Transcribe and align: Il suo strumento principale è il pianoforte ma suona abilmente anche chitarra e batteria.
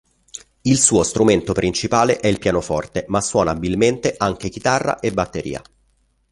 Il 0.63 0.79
suo 0.79 1.03
strumento 1.03 1.53
principale 1.53 2.17
è 2.17 2.25
il 2.25 2.39
pianoforte 2.39 3.05
ma 3.09 3.21
suona 3.21 3.51
abilmente 3.51 4.15
anche 4.17 4.49
chitarra 4.49 4.99
e 4.99 5.11
batteria. 5.11 5.61